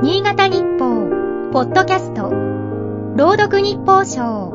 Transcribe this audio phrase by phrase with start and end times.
[0.00, 2.30] 新潟日報、ポッドキャスト、
[3.16, 4.52] 朗読日報賞。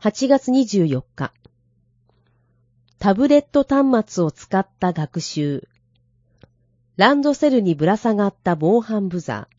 [0.00, 1.32] 8月24日。
[3.00, 5.66] タブレット端末を使った学習。
[6.96, 9.56] ランドセルにぶら下がった防犯ブザー。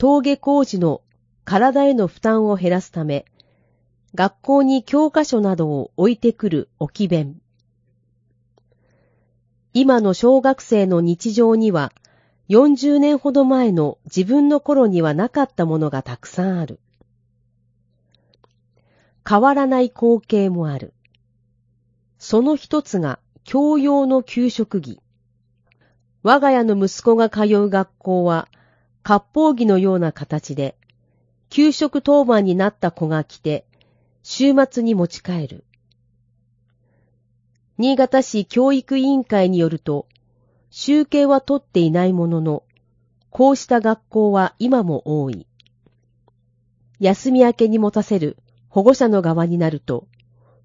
[0.00, 1.02] 登下校時の
[1.44, 3.26] 体への負担を減らすため、
[4.14, 7.41] 学校に教科書などを置いてくる置き弁。
[9.74, 11.92] 今の小学生の日常には、
[12.50, 16.78] 40年ほど前の自分の頃にはなかったものがたくさんある。
[19.26, 20.92] 変わらない光景もある。
[22.18, 25.00] その一つが教養の給食着。
[26.22, 28.48] 我が家の息子が通う学校は、
[29.02, 30.76] 割烹着のような形で、
[31.48, 33.64] 給食当番になった子が来て、
[34.22, 35.64] 週末に持ち帰る。
[37.82, 40.06] 新潟市教育委員会によると、
[40.70, 42.62] 集計は取っていないものの、
[43.30, 45.48] こうした学校は今も多い。
[47.00, 48.36] 休み明けに持たせる
[48.68, 50.06] 保護者の側になると、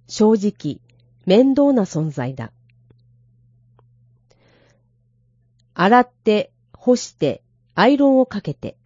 [0.08, 0.80] 正直、
[1.26, 2.52] 面倒な存在だ。
[5.74, 7.42] 洗って、干して、
[7.74, 8.78] アイロンをかけて、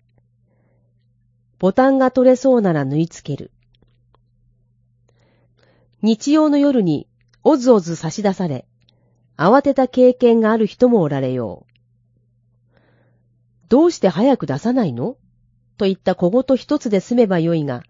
[1.60, 3.52] ボタンが取れそうなら縫い付ける。
[6.02, 7.10] 日曜の夜に
[7.44, 8.66] おずおず差し出され、
[9.38, 12.80] 慌てた経験がある人もおられよう。
[13.68, 15.18] どうして早く出さないの？
[15.78, 17.84] といった小言一つで済めばよいが、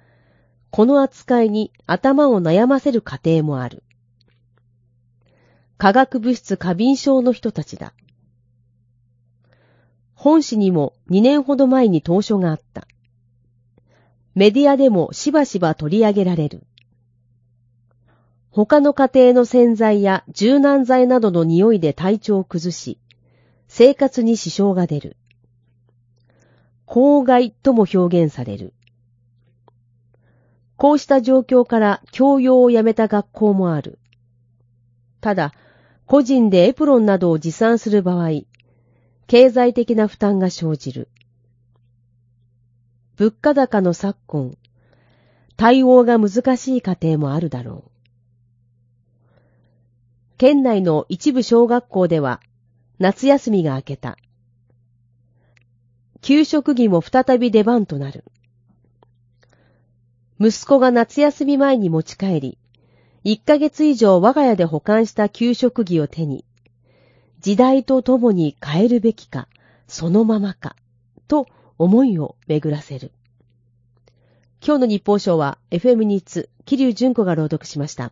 [0.69, 3.83] この扱いに頭を悩ませる家庭もある。
[5.77, 7.93] 化学物質過敏症の人たちだ。
[10.13, 12.87] 本誌にも2年ほど前に当初があった。
[14.35, 16.63] メディアでもしばしば取り上げられる。
[18.51, 22.99] 他の家庭の洗剤や柔軟剤などの匂いで体調を崩し、
[23.69, 25.15] 生活に支障が出る。
[26.85, 28.73] 公害とも表現される。
[30.75, 33.99] こうした状況から教養をやめた学校もある。
[35.21, 35.53] ただ、
[36.05, 38.41] 個人でエプロンなどを持参する場合、
[39.27, 41.07] 経済的な負担が生じる。
[43.15, 44.57] 物価高の昨今、
[45.55, 47.90] 対応が難しい家庭もあるだろう。
[50.41, 52.41] 県内の一部小学校では、
[52.97, 54.17] 夏休みが明けた。
[56.21, 58.23] 給食着も再び出番となる。
[60.39, 62.57] 息子が夏休み前に持ち帰り、
[63.23, 66.43] 1ヶ月以上我が家で保管した給食着を手に、
[67.41, 69.47] 時代とともに変えるべきか、
[69.87, 70.75] そのままか、
[71.27, 71.45] と
[71.77, 73.11] 思いを巡らせる。
[74.65, 78.11] 今日の日報賞は FM ニッツ、桐生純子が朗読しました。